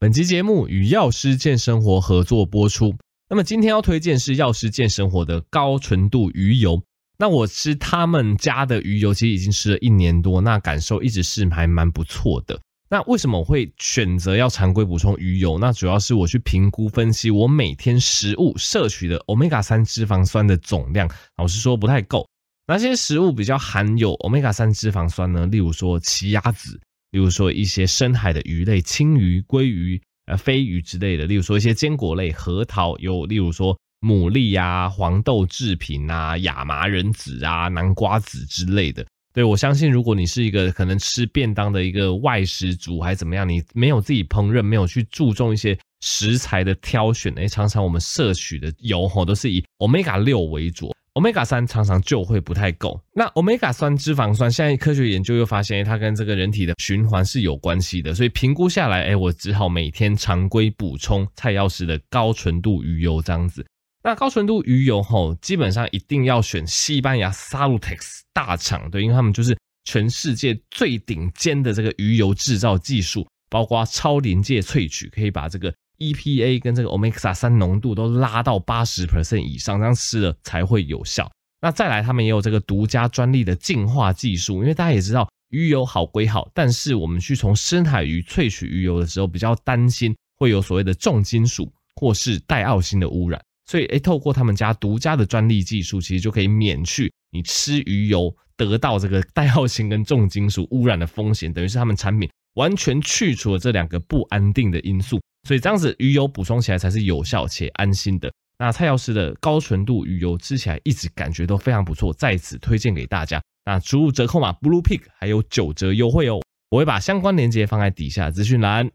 [0.00, 2.94] 本期节目与药师健生活合作播出。
[3.28, 6.80] 那么今天要推荐是药师健生活的高纯度鱼油。
[7.18, 12.56] 那我吃他们家的鱼油，其实已经吃了一年多，那感受一直是还蛮不错的。
[12.88, 15.58] 那为什么我会选择要常规补充鱼油？
[15.58, 22.24] 那主要是我去评估分析我每天食物摄取的欧米伽三脂肪酸的总量，老实说不太够。
[22.68, 25.44] 哪些食物比较含有欧米伽三脂肪酸呢？
[25.46, 26.80] 例如说奇亚籽。
[27.10, 39.06] 例如说一些深海的鱼类，青鱼、鲑鱼、呃飞鱼之类的；例如说一些坚果类，核桃；有例如说牡蛎啊、黄豆制品啊、亚麻仁籽啊、南瓜籽之类的。
[39.32, 50.92] 对，我相信，如果你是一个可能吃便当的一个外食族，还是怎么样，你没有自己烹饪，没有去注重一些食材的挑选，诶，常常我们摄取的油吼都是以 Omega 六为主。
[51.18, 53.00] Omega 三常常就会不太够。
[53.12, 58.14] 那 Omega 三脂肪酸，现在科学研究又发现，它跟这个人体的循环是有关系的。
[58.14, 63.66] 所以评估下来，哎，我只好每天常规补充蔡药师的高纯度鱼油这样子。
[64.00, 75.74] 那高纯度鱼油吼，基本上一定要选西班牙 Salutex 大厂，对，因为他们就是全世界最顶尖的这个鱼油制造技术，包括超临界萃取，可以把这个。
[75.98, 81.30] EPA 跟这个 Omega 三浓度都拉到八十 percent 以上，这样吃了才会有效。
[81.60, 105.20] 那再来，他们也有这个独家专利的净化技术，因为大家也知道鱼油好归好，但是我们去从深海鱼萃取鱼油的时候，比较担心会有所谓的重金属或是带奥辛的污染，所以诶，透过他们家独家的专利技术，其实就可以免去你吃鱼油得到这个带奥辛跟重金属污染的风险，等于是他们产品完全去除了这两个不安定的因素。
[105.48, 108.30] 所以这样子鱼油补充起来才是有效且安心的。
[108.58, 113.40] 那蔡药师的高纯度鱼油吃起来一直感觉都非常不错，在此推荐给大家。
[113.64, 116.42] 那输入折扣码 Blue Pig 还有九折优惠哦。
[116.68, 118.90] 我会把相关链接放在底下资讯栏。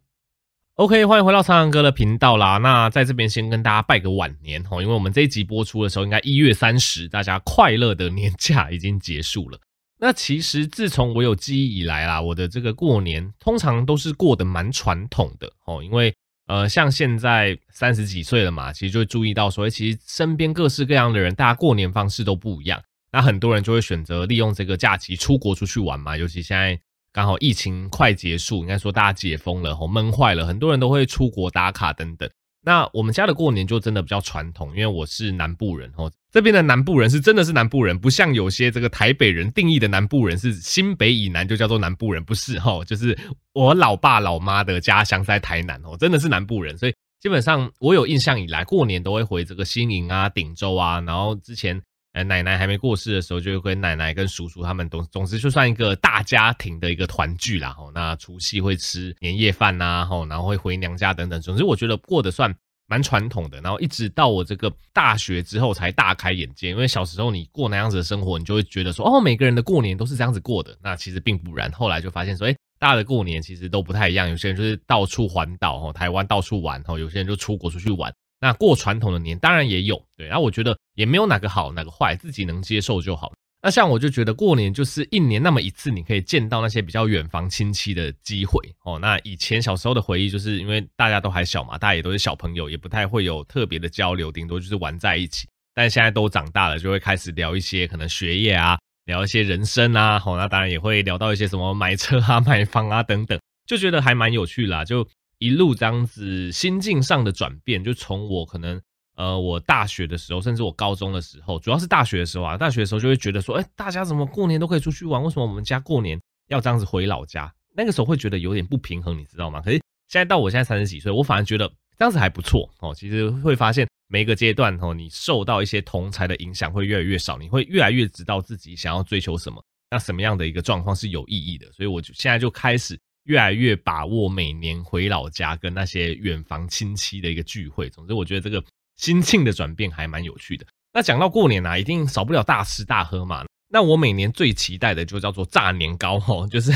[0.75, 2.57] OK，欢迎回到苍狼哥的频道啦。
[2.57, 9.57] 那在这边先跟大家拜个晚年哦，因为我们这一集播出的时候应该一月三十，大家快乐的年假已经结束了。
[9.99, 16.13] 那其实自从我有记忆以来啦，我的这个过年通常都是过得蛮传统的哦，因为。
[16.47, 22.81] 呃，像现在三十几岁了嘛，其实就会注意到说，其实身边各式各样的人，大家过年方式都不一样。
[23.11, 26.77] 那很多人就会选择利用这个假期出国出去玩嘛，尤其现在
[27.13, 32.29] 刚好疫情快结束，应该说大家解封了，吼闷坏了，很多人都会出国打卡等等。
[32.65, 43.17] 那我们家的过年就真的比较传统，因为我是南部人哦，这边的南部人是真的是南部人，不像有些这个台北人定义的南部人是新北以南就叫做南部人，不是哈，就是
[43.53, 51.81] 我老爸老妈的家乡在台南哦，真的是南部人，所以基本上我有印象以来，过年都会回这个新营啊、顶洲啊，然后之前
[52.13, 62.55] 呃奶奶还没过世的时候，就会跟奶奶跟叔叔他们总总之就算一个大家庭的一个团聚啦，吼，那除夕会吃年夜饭呐，吼，然后会回娘家等等，总之我觉得过得算。
[62.85, 66.69] 蛮传统的，然后一直到我这个大学之后才大开眼界。
[66.69, 70.77] 因为小时候你过那样子的生活，你就会觉得说，哦，每个人的过年都是这样子过的。
[70.83, 71.71] 那其实并不然。
[71.71, 74.29] 后来就发现说，诶，大家的过年其实都不太一样。
[74.29, 78.13] 有些人就是到处环岛，哦，台湾到处玩，哦，有些人就出国出去玩。
[78.43, 80.27] 那过传统的年当然也有，对。
[80.27, 83.31] 然后我觉得也没有哪个好哪个坏，自己能接受就好。
[83.61, 88.99] 那像我就觉得过年就是一年那么一次，你可以见到那些比较远房亲戚的机会哦。
[88.99, 95.47] 那以前小时候的回忆，就是因为大家都还小嘛，大家也都是小朋友，也不太会有特别的交流，顶多就是玩在一起。
[95.73, 104.83] 但现在都长大了，就会开始聊一些可能学业啊，聊一些人生啊，好，那当然也会聊到一些什么买车啊、买房啊等等，就觉得还蛮有趣啦。
[104.83, 105.07] 就
[105.43, 108.81] 一路这样子心境上的转变，就从我可能。
[109.15, 117.53] 呃，我大学的时候，甚至我高中的时候，主要是大学的时候啊，大学的时候就会觉得说，哎，大家怎么过年都可以出去玩，为什么我们家过年要这样子回老家？
[117.75, 119.61] 那个时候会觉得有点不平衡，你知道吗？
[119.61, 119.77] 可是
[120.07, 122.91] 现在到我现在三十几岁，我反而觉得这样子还不错哦。
[122.95, 131.71] 其实会发现每个阶段哦，你受到一些同才的影响会越来越少，你会越来越知道自己想要追求什么，那什么样的一个状况是有意义的。
[131.71, 137.89] 所以我就现在就开始越来越把握每年回老家跟那些远房亲戚的一个聚会。
[137.89, 138.63] 总之，我觉得这个。
[138.95, 140.63] 心境的转变还蛮有趣的。
[140.93, 143.43] 那讲到过年啊，一定少不了大吃大喝嘛。
[143.67, 146.71] 那我每年最期待的就叫做炸年糕吼， 就是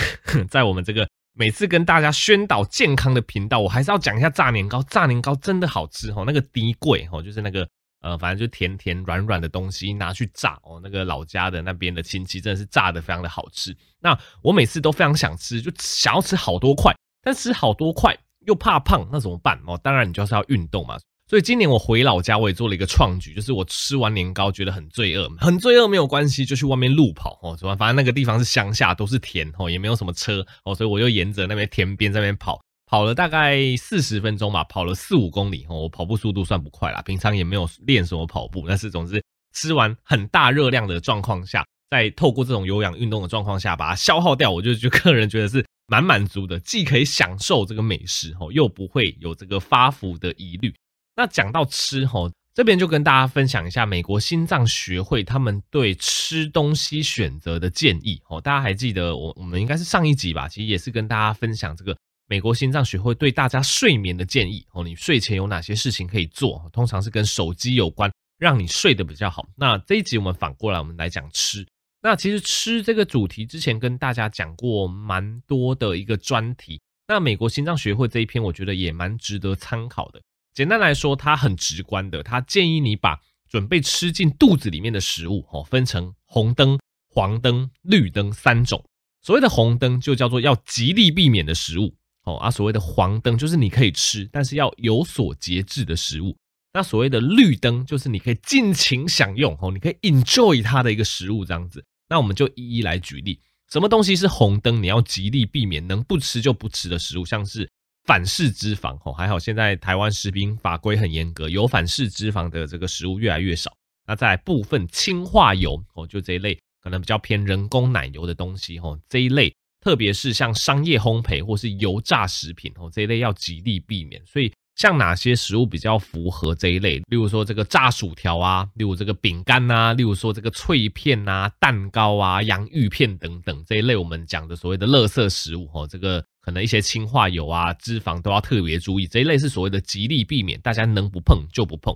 [0.50, 4.82] 在我们这个每次跟大家宣导健康的频道，我还是要讲一下炸年糕。
[4.90, 7.70] 炸年糕真的好吃吼，那个底粿吼，就是那个
[8.08, 10.80] 呃，反正就甜甜软软的东西拿去炸哦。
[10.82, 13.76] 那个老家的那边的亲戚真的是炸的非常的好吃。
[14.00, 19.78] 那我每次都非常想吃，就想要吃好多块，但吃好多块又怕胖，那怎么办哦？
[19.84, 20.98] 当然你就是要运动嘛。
[21.30, 35.82] 所以今年我回老家，我也做了一个创举，就是我吃完年糕觉得很罪恶，很罪恶没有关系，就去外面路跑哦，反正那个地方是乡下，都是田哦，也没有什么车哦，所以我就沿着那边田边在那边跑，跑了大概四十分钟吧，跑了四五公里哦。
[35.82, 39.22] 我跑步速度算不快啦，平常也没有练什么跑步，但是总之
[39.54, 50.74] 吃完很大热量的状况下，在透过这种有氧运动的状况下把它消耗掉，我就就个人觉得是蛮满足的，既可以享受这个美食哦，又不会有这个发福的疑虑。
[51.14, 58.40] 那讲到吃哦，这边就跟大家分享一下美国心脏学会他们对吃东西选择的建议哦。
[58.40, 61.98] 大家还记得我我们应该是上一集吧，其实也是跟大家分享这个。
[62.30, 66.70] 美国心脏学会对大家睡眠的建议哦，你睡前有哪些事情可以做？
[66.74, 69.48] 通常是跟手机有关，让你睡得比较好。
[69.56, 71.66] 那这一集我们反过来，我们来讲吃。
[72.02, 76.82] 那其实吃这个主题之前跟大家讲过蛮多的一个专题。
[77.08, 80.22] 那美国心脏学会这一篇，我觉得也蛮值得参考的。
[80.54, 83.18] 简单来说，它很直观的，它建议你把
[83.50, 86.78] 准备吃进肚子里面的食物哦，分成红灯、
[87.10, 88.84] 黄灯、绿灯三种。
[89.22, 91.96] 所谓的红灯就叫做要极力避免的食物。
[92.28, 96.38] 哦啊，所谓的黄灯就是你可以吃，但是要有所节制的食物。
[96.74, 101.84] 那所谓的绿灯就是你可以尽情享用哦，你可以 enjoy 它的一个食物这样子。
[102.10, 103.40] 那我们就一一来举例，
[103.72, 104.84] 什么东西是红灯？
[104.84, 107.68] 你要极力避免，能不吃就不吃的食物，像是
[108.04, 109.14] 反式脂肪哦。
[109.14, 113.72] 还好现在台湾食品法规很严格，有反式脂肪的这个食物越来越少。
[114.06, 119.52] 那在部分氢化油哦，就这一类可能比较偏人工奶油的东西哦，这一类。
[119.88, 124.22] 特别是像商业烘焙或是油炸食品哦，这一类要极力避免。
[124.26, 126.98] 所以像哪些食物比较符合这一类？
[127.10, 139.08] 例如说这个炸薯条啊，例如这个饼干呐，例如说这个脆片呐、蛋糕啊、洋芋片等等这一类，我们讲的所谓的垃圾食物哦，这个可能一些氢化油啊、脂肪都要特别注意。
[139.08, 141.96] 这一类是所谓的极力避免，大家能不碰就不碰。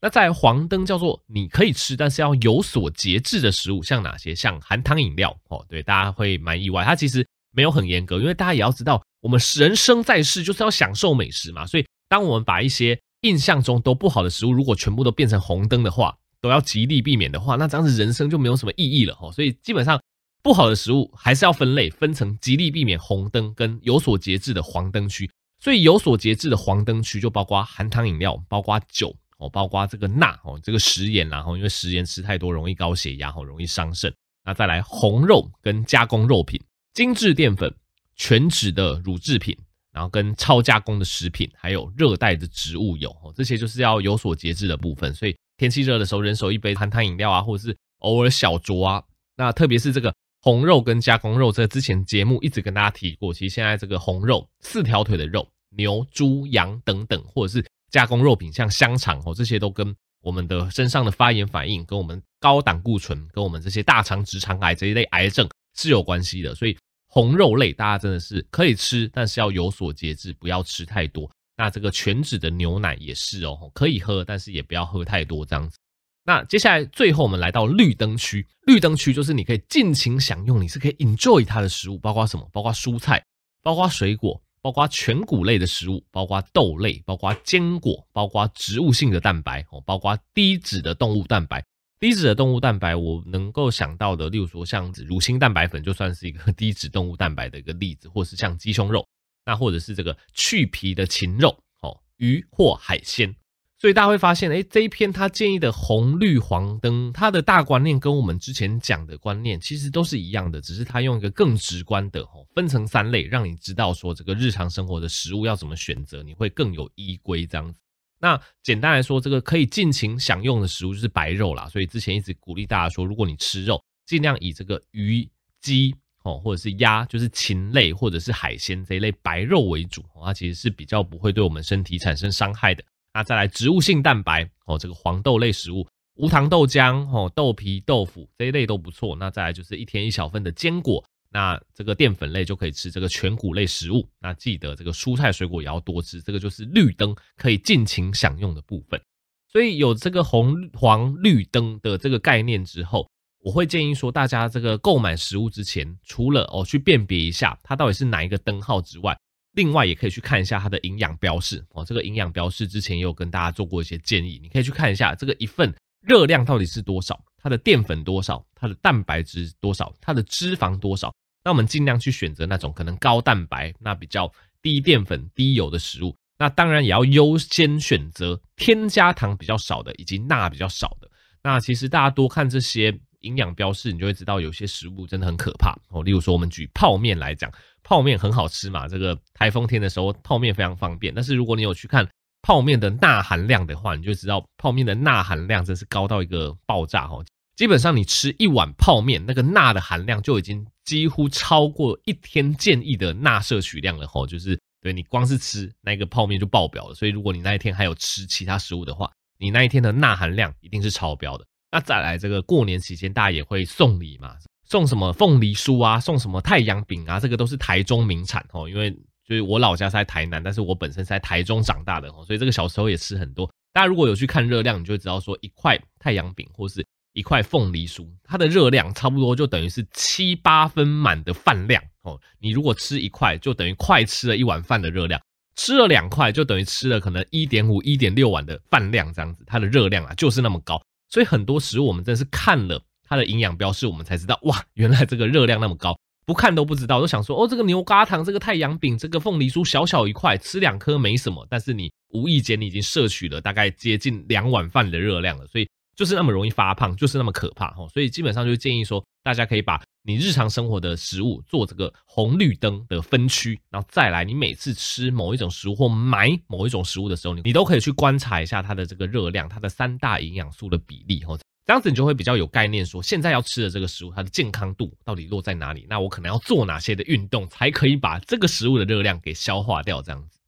[0.00, 4.34] 那在黄灯叫做你可以吃，但是要有所节制的食物，像哪些？
[4.34, 7.26] 像含糖饮料哦，对，大家会蛮意外，它其实。
[7.52, 11.66] 没有很严格，因为大家也要知道，我们人生在世就是要享受美食嘛。
[11.66, 19.32] 所以，当我们把一些印象中都不好的食物，如果全部都变成红灯的话，都要极力避免的话，那这样子人生就没有什么意义了哈。
[19.32, 20.00] 所以，基本上
[20.44, 25.28] 不好的食物还是要分类，分成极力避免红灯跟有所节制的黄灯区。
[25.58, 34.14] 所以，有所节制的黄灯区就包括含糖饮料，包括酒哦，包括这个钠哦，这个食盐，然后因为食盐吃太多容易高血压，好容易伤肾。
[34.44, 36.60] 那再来红肉跟加工肉品。
[36.92, 37.72] 精致淀粉、
[38.16, 39.56] 全脂的乳制品，
[39.92, 45.14] 然后跟超加工的食品，还有热带的植物油，这些就是要有所节制的部分。
[45.14, 49.02] 所以天气热的时候，人手一杯含糖饮料啊，或者是偶尔小酌啊。
[49.36, 53.32] 那特别是这个红肉跟加工肉，这之前节目一直跟大家提过。
[53.32, 55.46] 其实现在这个红肉，四条腿的肉，
[55.76, 65.48] 牛、猪、羊等等，或者是加工肉品，像香肠哦，这些都跟我们的身上的发炎反应，跟我们高胆固醇，跟我们这些大肠直肠癌这一类癌症。
[65.76, 66.76] 是有关系的，所以
[67.06, 71.30] 红肉类大家真的是可以吃，但是要有所节制，不要吃太多。
[71.56, 75.78] 那这个全脂的牛奶也是哦，可以喝，但是也不要喝太多这样子。
[76.24, 82.46] 那接下来最后我们来到绿灯区，绿灯区就是你可以尽情享用，你是可以 enjoy 它的食物，包括什么？
[82.52, 83.24] 包括蔬菜，
[83.62, 91.64] 包括水果，包括全谷类的食物，包括豆类，包括坚果，包括植物性的蛋白哦，包括低脂的动物蛋白。
[91.98, 99.06] 低脂的动物蛋白，我能够想到的，例如说像乳清蛋白粉，就算是一个 低脂动物蛋白的一个例子，或是像鸡胸肉，
[99.44, 101.48] 那或者是这个去皮的禽肉，
[101.82, 103.34] 哦，鱼或海鲜。
[103.80, 117.80] 所以大家会发现，诶，这一篇他建议的红绿黄灯，它的大观念跟我们之前讲的观念其实都是一样的，只是他用一个更直观的，哦，分成三类，让你知道说这个日常生活的食物要怎么选择，你会更有依归这样子。
[118.20, 121.66] 那简单来说，这个可以尽情享用的食物就是白肉啦。
[121.70, 125.26] 所以之前一直鼓励大家说，如果你吃肉，尽量以这个鱼、
[125.62, 132.84] 鸡哦，或者是鸭，就是禽类或者是海鲜这一类白肉为主，它其实是比较不会对我们身体产生伤害的。
[133.12, 139.16] 那再来植物性蛋白哦，这个黄豆类食物，无糖豆浆哦，豆皮、豆腐这一类都不错。
[139.16, 141.04] 那再来就是一天一小份的坚果。
[141.32, 149.00] 那这个淀粉类就可以吃这个全谷类食物，那记得这个蔬菜水果也要多吃，这个就是绿灯可以尽情享用的部分。
[149.46, 153.08] 所以有这个红黄绿灯的这个概念之后，
[153.44, 159.16] 我会建议说，大家这个购买食物之前，除了哦去辨别一下它到底是哪一个灯号之外，
[159.52, 161.84] 另外也可以去看一下它的营养标示哦。
[161.84, 171.12] 这个营养标示之前也有跟大家做过一些建议，你可以去看一下这个一份热量到底是多少，它的淀粉多少，它的蛋白质多少，它的脂肪多少。
[171.44, 174.30] 那我们尽量去选择那种可能高蛋白、那比较
[174.60, 176.14] 低淀粉、低油的食物。
[176.38, 181.10] 那当然也要优先选择添加糖比较少的，以及钠比较少的。
[181.42, 186.02] 那其实大家多看这些营养标示，你就会知道有些食物真的很可怕哦。
[186.02, 191.14] 例如说，我们举泡面来讲，泡面很好吃嘛，这个台风天的时候泡面非常方便。
[191.14, 192.08] 但是如果你有去看
[192.42, 197.24] 泡面的钠含量的话，你就知道泡面的钠含量真是高到一个爆炸哦。
[197.56, 206.94] 基本上你吃一碗泡面，那个钠的含量就已经几乎超过一天建议的钠摄取量了吼，就是对你光是吃那个泡面就爆表了。
[206.94, 211.44] 所以如果你那一天还有吃其他食物的话，你那一天的钠含量一定是超标的。
[211.70, 214.36] 那再来这个过年期间，大家也会送礼嘛，
[214.68, 218.68] 送什么凤梨酥啊，送什么太阳饼啊，这个都是台中名产哦。
[218.68, 218.90] 因为
[219.26, 223.50] 就是我老家是在台南，但是我本身是在台中长大的哦，所以这个小时候也吃很多。
[223.72, 226.84] 大家如果有去看热量，你就会知道说一块太阳饼或是。
[227.12, 232.16] 一块凤梨酥，它的热量差不多就等于是七八分满的饭量哦。
[232.38, 235.20] 你如果吃一块，就等于快吃了一碗饭的热量；
[235.56, 239.42] 吃了两块，就等于吃了可能一点五、一点六碗的饭量这样子。
[239.44, 240.80] 它的热量啊，就是那么高。
[241.10, 245.98] 所以很多食物我们真的是看了它的营养标示，我们才知道哇，原来这个热量那么高。
[246.24, 251.46] 不看都不知道，都想说哦，这个牛轧糖、这个太阳饼、这个凤梨酥小小一块，吃两颗没什么。
[251.50, 255.68] 但是你无意间你已经摄取了大概接近两碗饭的热量了，所以。
[255.96, 280.38] 就是那么容易发胖，就是那么可怕哈，所以基本上就建议说，大家可以把你日常生活的食物做这个红绿灯的分区，然后再来，你每次吃某一种食物或买某一种食物的时候，你你都可以去观察一下它的这个热量，它的三大营养素的比例哈，这样子你就会比较有概念，说现在要吃的这个食物它的健康度到底落在哪里，那我可能要做哪些的运动才可以把这个食物的热量给消化掉，这样子。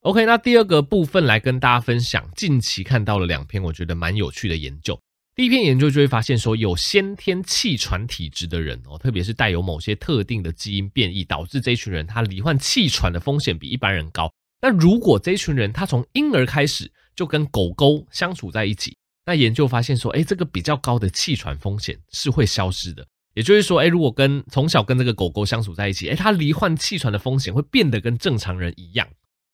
[0.00, 4.98] OK，那第二个部分来跟大家分享，近期看到了两篇我觉得蛮有趣的研究。
[5.36, 14.32] 第一篇研究就会发现说，有先天气喘体质的人哦，特别是带有某些特定的基因变异，导致这群人他罹患气喘的风险比一般人高。
[14.62, 23.06] 那如果这群人他从婴儿开始就跟狗狗相处在一起，那研究发现说，诶，这个比较高的气喘风险是会消失的。
[23.34, 29.06] 也就是说，诶，如果跟从小跟这个狗狗相处在一起，诶，他罹患气喘的风险会变得跟正常人一样。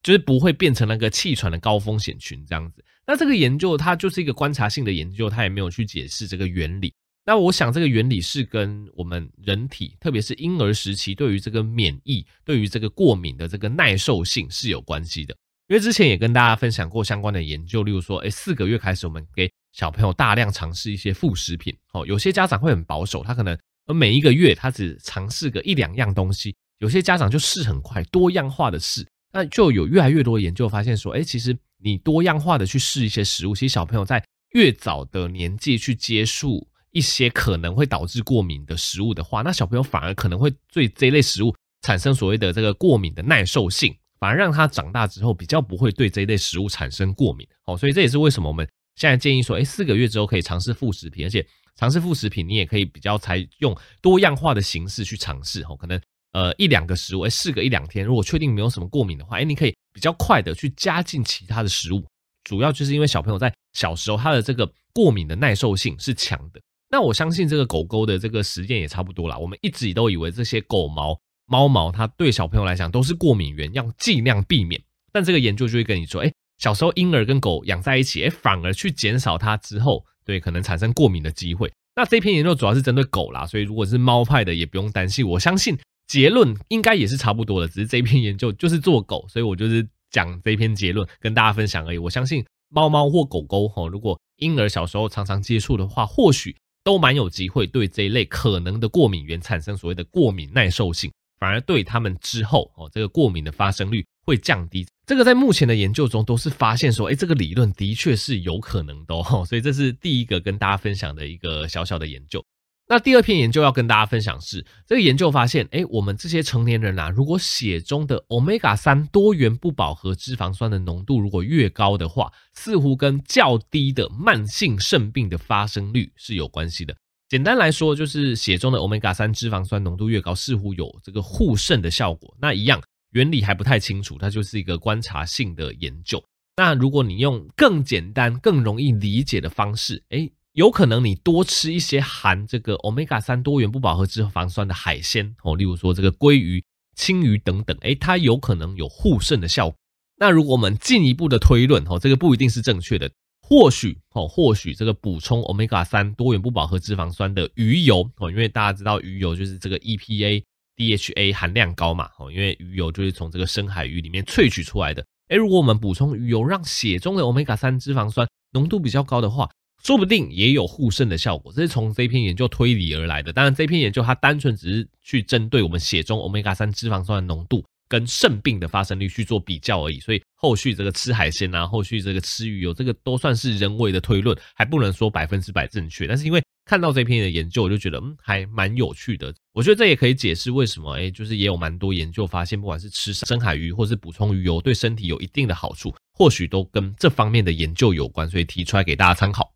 [0.04, 2.84] 就是不会变成那个气喘的高风险群这样子。
[3.06, 6.92] 那这个研究它就是一个观察性的研究，它也没有去解释这个原理。
[7.24, 15.34] 那我想这个原理是跟我们人体，特别是婴儿时期对于这个免疫、对于这个过敏的这个耐受性是有关系的。
[15.68, 21.74] 因为之前也跟大家分享过相关的研究，例如说，诶，四个月开始我们给小朋友大量尝试一些副食品。
[21.92, 23.56] 哦，有些家长会很保守，他可能
[23.86, 26.54] 每一个月他只尝试个一两样东西。
[26.78, 29.06] 有些家长就试很快，多样化的试。
[29.32, 34.24] 那就有越来越多研究发现说，哎，其实你多样化的去试一些食物，其实小朋友在
[34.54, 47.46] 越早的年纪去接触一些可能会导致过敏的食物的话，那小朋友反而可能会对这一类食物产生所谓的这个过敏的耐受性，反而让他长大之后比较不会对这一类食物产生过敏。
[47.64, 51.44] 好，所以这也是为什么我们现在建议说，哎，四个月之后可以尝试副食品，而且
[51.76, 56.00] 尝试副食品你也可以比较采用多样化的形式去尝试，哦，可能。
[56.32, 62.02] 呃，一两个食物，哎，试个一两天，如果确定没有什么过敏的话，哎，你可以比较快的去加进其他的食物。
[62.44, 66.60] 主要就是因为小朋友在小时候他的这个过敏的耐受性是强的。
[66.90, 69.36] 那我相信这个狗狗的这个实验也差不多啦。
[69.36, 74.82] 我们一直都以为这些狗毛、猫毛，它对小朋友来讲都是过敏源，要尽量避免。
[75.12, 81.70] 但这个研究就会跟你说，哎，小时候婴儿跟狗养在一起，哎，反而去减少它之后，对，可能产生过敏的机会。
[81.94, 85.28] 那这篇研究主要是针对狗啦，所以如果是猫派的也不用担心。
[85.28, 85.78] 我相信。
[86.12, 91.96] 结论应该也是差不多的，只是这篇研究就是做狗，所以我就是讲这篇结论跟大家分享而已。
[91.96, 96.54] 我相信猫猫或狗狗哈，如果婴儿小时候常常接触的话，或许
[96.84, 104.86] 都蛮有机会对这一类可能的过敏源产生所谓的过敏耐受性，反而对他们之后哦这个过敏的发生率会降低。
[105.06, 112.44] 这个在目前的研究中都是发现说，哎，这个理论的确是有可能的哦，所以这是第一个跟大家分享的一个小小的研究。
[112.88, 126.94] 那第二篇研究要跟大家分享是，这个研究发现，诶，我们这些成年人啊，如果血中的 Omega 三多元不饱和脂肪酸的浓度如果越高的话，似乎跟较低的慢性肾病的发生率是有关系的。
[127.30, 132.36] 简单来说，就是血中的 Omega 三脂肪酸浓度越高，似乎有这个护肾的效果。
[132.38, 132.78] 那一样
[133.12, 136.22] 原理还不太清楚，它就是一个观察性的研究。
[136.58, 140.30] 那如果你用更简单、更容易理解的方式，诶。
[140.54, 146.62] 有可能你多吃一些含这个 Omega 三多元不饱和脂肪酸的海鲜哦，例如说这个鲑鱼、
[146.94, 149.78] 青鱼等等，诶，它有可能有护肾的效果。
[150.18, 160.44] 那如果我们进一步的推论哦，这个不一定是正确的，或许哦，或许这个补充 Omega 三多元不饱和脂肪酸的鱼油哦，因为大家知道鱼油就是这个 EPA、
[160.76, 165.02] DHA 含量高嘛哦，因为鱼油就是从这个深海鱼里面萃取出来的。
[165.28, 169.48] 诶，如果我们补充鱼油，让血中的 Omega 三脂肪酸浓度比较高的话，
[169.82, 171.52] 说不定也有护肾的效果。
[171.52, 173.32] 这是从这篇研究推理而来的。
[173.32, 179.98] 当然，这篇研究它单纯只是去针对我们血中欧米伽三脂肪酸的浓度跟肾病的发生率去做比较而已。
[179.98, 186.06] 所以后续这个吃海鲜啊，后续这个吃鱼油，这个都算是人为的推论，还不能说百分之百正确。
[186.06, 189.34] 但是因为看到这篇的研究，我就觉得嗯，还蛮有趣的。
[189.52, 199.52] 我觉得这也可以解释为什么，哎，就是也有蛮多研究发现，不管是吃深海鱼或是补充鱼油，对身体有一定的好处，或许都跟这方面的研究有关，所以提出来给大家参考。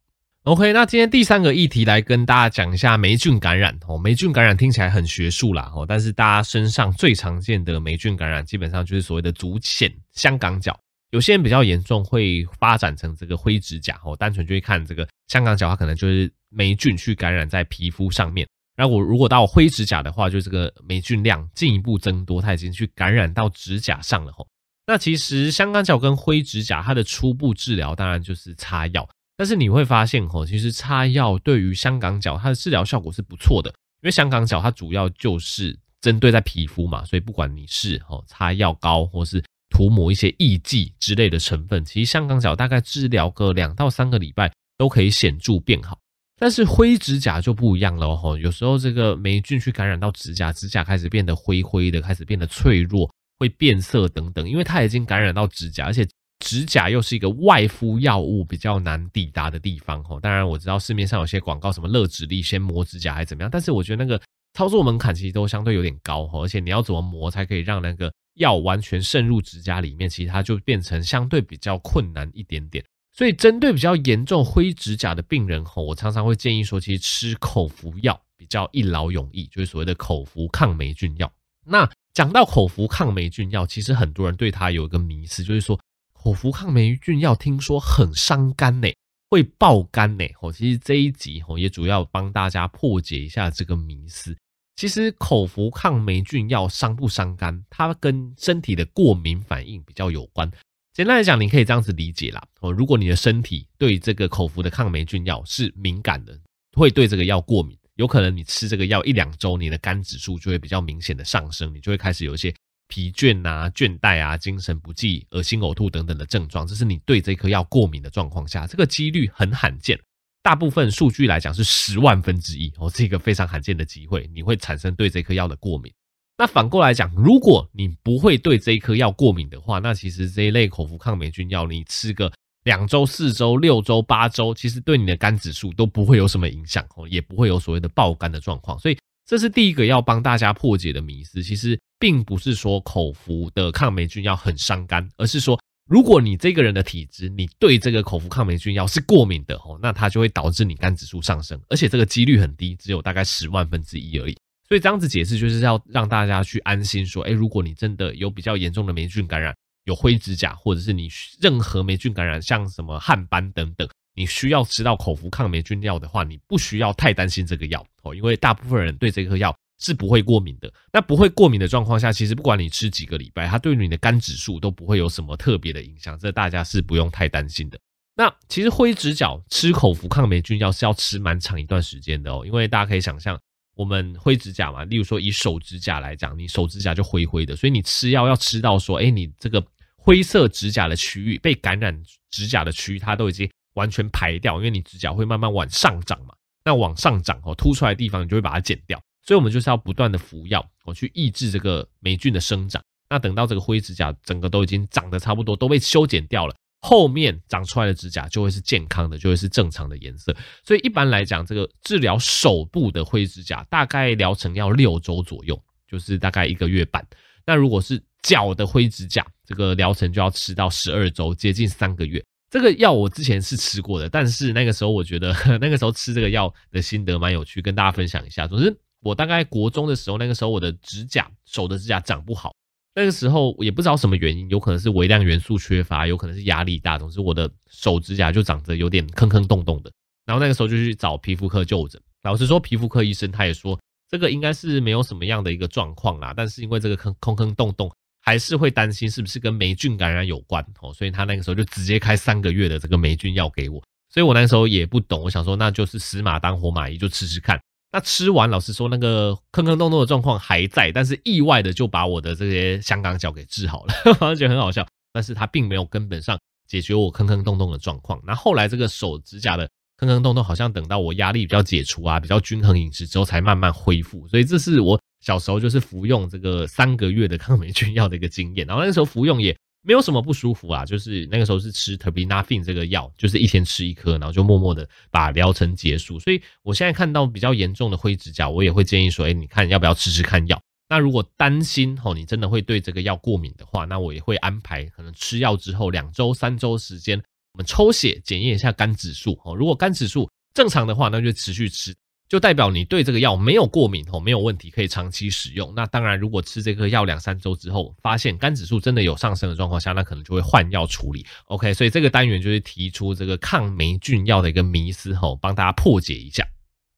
[0.46, 3.98] OK，那今天第三个议题来跟大家讲一下霉菌感染哦。
[3.98, 10.78] 霉菌感染听起来很学术啦哦，但是大家身上最常见的霉菌感染，基本上就是所谓的足癣、香港脚。
[11.10, 14.14] 有些人比较严重，会发展成这个灰指甲哦。
[14.14, 18.46] 单纯就会看这个香港脚，它可能就是霉菌去感染在皮肤上面。
[18.76, 24.46] 那我如果到灰指甲的话，就这个霉菌量进一步增多，它已经去感染到指甲上了吼。
[24.86, 29.08] 那其实香港脚跟灰指甲，它的初步治疗当然就是擦药。
[29.36, 33.70] 但是你会发现吼，其实擦药对于香港脚它的治疗效果是不错的，
[34.02, 39.42] 因为香港脚它主要就是针对在皮肤嘛，所以不管你是吼擦药膏或是。
[39.68, 45.98] 涂抹一些抑剂之类的成分，其实香港脚大概治疗个两到三个礼拜都可以显著变好。
[46.38, 56.06] 但是灰指甲就不一样了吼，有时候这个霉菌去感染到指甲，指甲开始变得灰灰的，开始变得脆弱，会变色等等，因为它已经感染到指甲，而且
[56.40, 60.20] 指甲又是一个外敷药物比较难抵达的地方吼。
[60.20, 64.20] 当然我知道市面上有些广告什么乐指力先磨指甲还是怎么样，但是我觉得那个
[64.54, 68.12] 操作门槛其实都相对有点高吼，而且你要怎么磨才可以让那个。
[68.36, 72.84] 药完全渗入指甲里面，其实它就变成相对比较困难一点点。
[73.10, 81.32] 所以针对比较严重灰指甲的病人吼，我常常会建议说，其实吃口服药比较一劳永逸，就是所谓的口服抗霉菌药。
[81.64, 85.80] 那讲到口服抗霉菌药，其实很多人对它有一个迷思，就是说
[86.26, 88.88] 口服抗霉菌药听说很伤肝呢，
[89.30, 90.24] 会爆肝呢。
[90.34, 94.36] 吼，其实这一集吼也主要帮大家破解一下这个迷思。
[94.74, 100.50] 其实口服抗霉菌药伤不伤肝，它跟身体的过敏反应比较有关。
[100.94, 102.44] 简单来讲，你可以这样子理解啦。
[102.58, 106.36] 哦，如果你的身体对这个口服的抗霉菌药是敏感的，
[106.72, 112.52] 会对这个药过敏，有可能你吃这个药一两周，你的肝指数就会比较明显的上升，你就会开始有一些
[112.88, 116.66] 疲倦啊、倦怠啊、精神不济、恶心呕吐等等的症状。
[116.66, 119.98] 这是你对这颗药过敏的状况下，这个几率很罕见。
[120.42, 125.92] 大部分数据来讲是十万分之一哦，是一个非常罕见的机会，你会产生对这颗药的过敏。
[126.38, 132.30] 那反过来讲，如果你不会对这一颗药过敏的话，那其实这一类口服抗霉菌药，你吃个
[132.62, 138.78] 两周、四周、六周、八周，其实对你的肝指数都不会有什么影响哦，也不会有所谓的爆肝的状况。
[138.78, 138.96] 所以
[139.26, 141.42] 这是第一个要帮大家破解的迷思。
[141.42, 145.58] 其实并不是说口服的抗霉菌药很伤肝，而是说。
[145.88, 154.36] 如果你这个人的体质，你对这个口服抗霉菌药是过敏的哦，那它就会导致你肝指数上升，而且这个几率很低，只有大概十万分之一而已。
[154.68, 159.54] 所以这样子解释就是要让大家去安心说，诶，如果你真的有比较严重的霉菌感染，
[159.84, 161.08] 有灰指甲，或者是你
[161.40, 169.56] 任何霉菌感染，像什么汗斑等等，你需要吃到口服抗霉菌药的话，你不需要太担心这个药哦，因为大部分人对这颗药。
[169.78, 170.72] 是不会过敏的。
[170.92, 177.78] 那不会过敏的状况下，其实不管你吃几个礼拜，它对你的肝指数都不会有什么特别的影响，这大家是不用太担心的。
[178.14, 183.38] 那其实灰指甲吃口服抗霉菌药是要吃蛮长一段时间的哦，因为大家可以想象，
[183.74, 189.62] 我们灰指甲嘛，例如说以手指甲来讲，你手指甲就灰灰的，所以你吃药要吃到说，哎，你这个
[189.98, 191.94] 灰色指甲的区域被感染
[192.30, 196.32] 指甲的区域，它都已经完全排掉，因为你指甲会慢慢往上长嘛，
[196.64, 198.98] 那往上长哦，凸出来的地方你就会把它剪掉。
[199.26, 202.80] 所以，我们就是要不断的服药，我去抑制这个霉菌的生长。
[203.10, 210.34] 那等到这个灰指甲整个都已经长得差不多，都被修剪掉了，后面长出来的指甲就会是健康的，就会是正常的颜色。
[210.64, 217.04] 所以，一般来讲，这个治疗手部的灰指甲大概疗程要六周左右，就是大概一个月半。
[217.44, 222.24] 那如果是脚的灰指甲，这个疗程就要吃到十二周，接近三个月。
[222.48, 228.46] 这个药我之前是吃过的，但是那个时候我觉得 那个时候吃这个药的心得蛮有趣，跟大家分享一下。
[228.46, 228.76] 总之。
[229.06, 232.52] 我大概国中的时候，那个时候我的指甲，手的指甲长不好。
[232.94, 239.92] 那个时候也不知道什么原因，有可能是微量元素缺乏，有可能是压力大，总之我的手指甲就长得有点坑坑洞洞的。
[240.24, 247.92] 然后那个时候就去找皮肤科就诊，老实说，皮肤科医生他也说这个应该是没有什么样的一个状况啦，但是因为这个坑坑坑洞洞，
[248.22, 253.82] 还是会担心是不是跟霉菌感染有关哦，所以他那个时候就直接开三个月的这个霉菌药给我。
[254.08, 257.60] 所以我那时候也不懂，我想说那就是死马当活马医，就吃吃看。
[257.92, 264.86] 那吃完，老实说，那个坑坑洞洞的状况还在，但是意外的就把我的这些香港脚给治好了， 好像觉得很好笑。
[265.12, 268.20] 但是它并没有根本上解决我坑坑洞洞的状况。
[268.26, 274.28] 那后来这个手指甲的坑坑洞洞，好像等到我压力比较解除啊，比较均衡饮食之后才慢慢恢复。
[274.28, 278.66] 所以这是我小时候就是服用这个三个月的抗霉菌药的一个经验。
[278.66, 286.18] 然后那时候服用也没有什么不舒服啊，就是那个时候是吃 t e r b i n a f i n 这个药，就是一天吃一颗，然后就默默的把疗程结束。
[286.18, 290.60] 所以我现在看到比较严重的灰指甲，我也会建议说，哎，你看要不要吃吃看药？
[290.88, 297.16] 那如果担心哦，你真的会对这个药过敏的话，那我也会安排可能吃药之后两周、三周时间，
[297.52, 299.54] 我们抽血检验一下肝指数哦。
[299.54, 301.94] 如果肝指数正常的话，那就持续吃，
[302.28, 305.72] 就代表你对这个药没有过敏哦，没有问题，可以长期使用。
[305.76, 311.24] 那当然，如果吃这个药两三周之后，发现肝指数真的有上升的状况下，那可能就会换药处理。
[311.46, 316.46] OK，所以这个单元就是提出这个抗霉菌药的一个迷思吼，帮大家破解一下。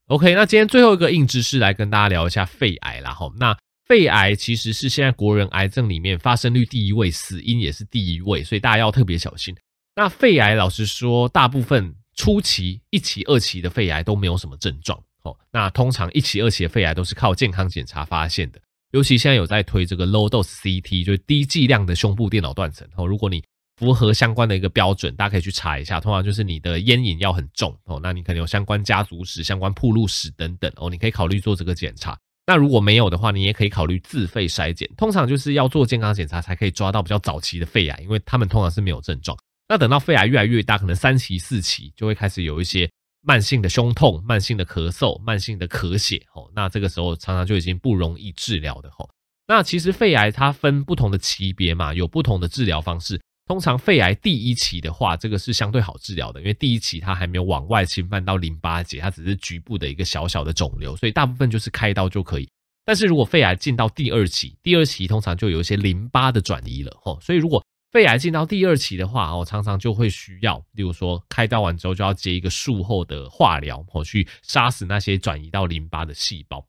[0.07, 3.57] OK，那今天最后一个硬知识来跟大家聊一下肺癌啦吼，那。
[3.87, 9.57] 肺癌其实是现在国人癌症里面发生率第一位，死因也是第一位，所以大家要特别小心。
[9.97, 15.37] 那肺癌老实说，大部分初期一期、二期的肺癌都没有什么症状哦。
[15.53, 18.61] 那通常一期、二期的肺癌都是靠健康检查发现的。
[18.93, 23.07] 尤其现在有在推这个 low dose CT，就是低剂量的胸部电脑断层哦。
[23.07, 23.43] 如果你
[23.77, 26.01] 符合相关的一个标准，大家可以去查一下。
[26.01, 32.19] 通常就是你的烟瘾要很重哦，那你可能有相关家族史、相关暴露史等等哦，你可以考虑做这个检查。
[32.47, 34.89] 那如果没有的话，你也可以考虑自费筛检。
[34.97, 39.37] 通常就是要做健康检查才可以抓到比较早期的肺癌，因为他们通常是没有症状。
[39.69, 42.91] 那等到肺癌越来越大，可能三期、四期就会开始有一些
[43.23, 46.23] 慢性的胸痛、慢性的咳嗽、慢性的咳血。
[46.33, 48.91] 吼，那这个时候常常就已经不容易治疗的。
[48.91, 49.09] 吼，
[49.47, 53.21] 那其实肺癌它分不同的级别嘛，有不同的治疗方式。
[53.47, 62.47] 通常肺癌第一期的话，这个是相对好治疗的，因为第一期它还没有往外侵犯到淋巴结，它只是局部的一个小小的肿瘤，所以大部分就是开刀就可以。
[62.85, 76.67] 但是如果肺癌进到第二期，第二期通常就有一些淋巴的转移了，吼，所以如果肺癌进到第二期的话，哦，常常就会需要，例如说开刀完之后就要接一个术后的化疗，哦，去杀死那些转移到淋巴的细胞。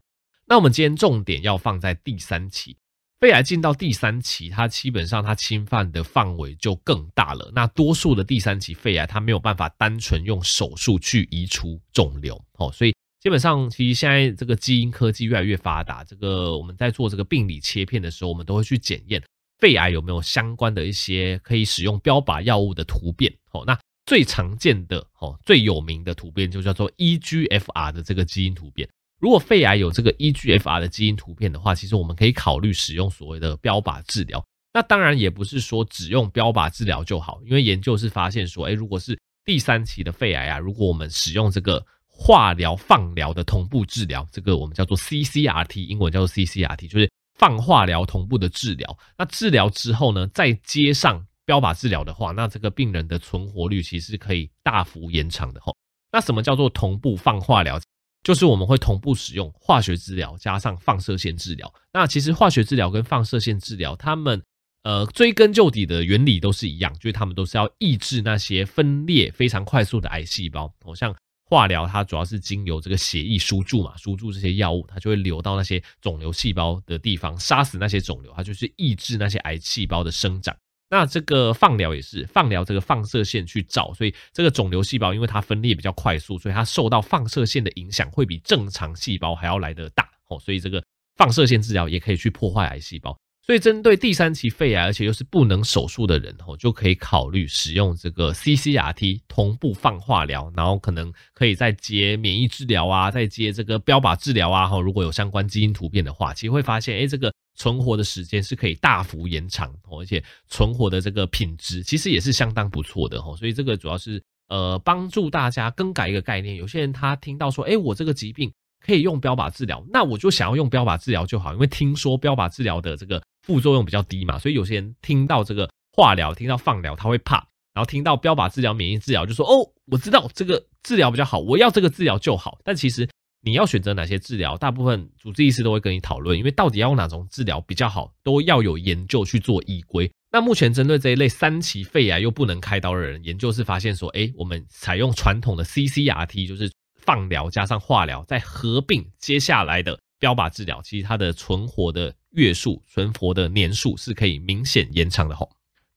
[0.47, 2.77] 那我们今天重点要放在第三期。
[3.19, 7.51] 肺癌进到第三期，它基本上它侵犯的范围就更大了。
[7.53, 19.21] 那多数的第三期肺癌，它没有办法单纯用手术去移除肿瘤，哦，所以基本上其实现在这个基因科技越来越发达，这个我们在做这个病理切片的时候，我们都会去检验
[19.59, 23.31] 肺癌有没有相关的一些可以使用标靶药物的突变。
[23.51, 28.87] 哦，那最常见的哦，最有名的突变就叫做 EGFR 的这个基因突变。
[29.19, 34.43] 如果肺癌有这个 EGFR 的基因突变的话，其实我们可以考虑使用所谓的标靶治疗。
[34.73, 48.95] 那当然也不是说只用标靶治疗就好，因为研究是发现说，诶，如果是第三期的肺癌啊，如果我们使用这个化疗、放疗的同步治疗，这个我们叫做 CCRT，英文叫做 CCRT，就是放化疗同步的治疗。
[49.17, 55.75] 那治疗之后呢，再接上标靶治疗的话，那这个病人的存活率其实可以大幅延长的吼。
[56.11, 57.79] 那什么叫做同步放化疗？
[58.21, 61.73] 就是我们会同步使用化学治疗加上放射线治疗。
[61.93, 64.43] 那其实化学治疗跟放射线治疗，它们
[64.83, 70.69] 呃追根究底的原理都是一样，就是它们都是要抑制那些分裂非常快速的癌细胞。
[70.83, 71.15] 哦，像
[71.49, 80.55] 化疗它主要是经由这个血液输注嘛，输注这些药物，它就会流到那些肿瘤细胞的地方，杀死那些肿瘤，它就是抑制那些癌细胞的生长。
[80.91, 90.83] 那这个放疗也是放疗，这个放射线去照，所以这个肿瘤细胞因为它分裂比较快速，所以它受到放射线的影响会比正常细胞还要来得大哦，所以这个
[91.15, 93.17] 放射线治疗也可以去破坏癌细胞。
[93.49, 104.67] 所以针对第三期肺癌，而且又是不能手术的人哦，就可以考虑使用这个 CCRT 同步放化疗，然后可能可以再接免疫治疗啊，再接这个标靶治疗啊。
[104.67, 107.33] 哈，如果有相关基因突变的话，其实会发现，哎，这个。
[107.55, 116.55] 存活的时间是可以大幅延长，而且存活的这个品质其实也是相当不错的，所以这个主要是呃帮助大家更改一个概念。
[116.55, 127.35] 有些人他听到说，哎，我这个疾病可以用标靶治疗，那我就想要用标靶治疗就好，因为听说标靶治疗的这个副作用比较低嘛，所以有些人听到这个化疗、听到放疗他会怕，
[127.73, 133.07] 然后听到标靶治疗、免疫治疗就说，哦，我知道这个治疗比较好，我要这个治疗就好，但其实。
[133.41, 134.57] 你要选择哪些治疗？
[134.57, 140.11] 大部分主治医师都会跟你讨论，因为到底要用哪种治疗比较好，都要有研究去做依归。
[140.29, 155.49] 那目前针对这一类三期肺癌又不能开刀的人，研究是发现说，哎，我们采用传统的 CCRT，就是放疗加上化疗，再合并接下来的标靶治疗，其实它的存活的月数、存活的年数是可以明显延长的吼。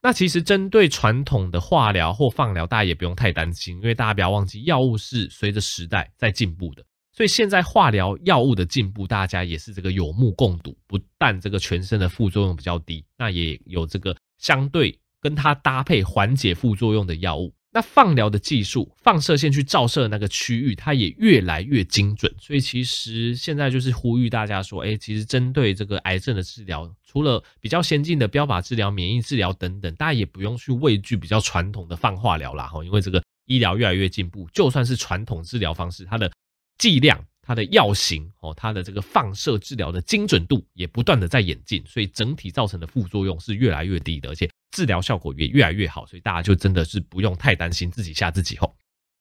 [0.04, 6.84] 那其实针对传统的化疗或放疗，大家也不用太担心，因为大家不要忘记，药物是随着时代在进步的。
[7.12, 10.76] 所以现在化疗药物的进步，大家也是这个有目共睹。
[10.86, 17.54] 不但这个全身的副作用比较低，那也有这个相对跟它搭配缓解副作用的药物。
[17.74, 22.30] 那放疗的技术，放射线去照射那个区域，它也越来越精准。
[22.38, 32.66] 所以其实现在就是呼吁大家说，哎，其实针对这个癌症的治疗，除了比较先进的标靶治疗、免疫治疗等等，大家也不用去畏惧比较传统的放化疗啦。
[32.66, 36.30] 哈，因为这个医疗越来越进步，就算是传统治疗方式，它的
[36.76, 44.46] 剂量、它的药型哦，它的这个放射治疗的精准度也不断的在演进，所以整体造成的副作用是越来越低的，而且。
[44.72, 48.74] 治疗效果也越来越好，所以大家就真的是不用太担心自己吓自己吼。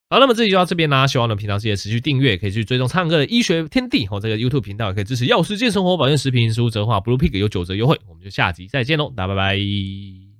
[0.09, 10.30] 好，那么这集就到这边啦，希望我们频道记得持续订阅，可以去追踪唱歌的医学天地吼，这个 YouTube 频道也可以支持药师健生活保健食品输入折话 Blue Pig 有九折优惠，我们就下集再见喽，大家拜拜。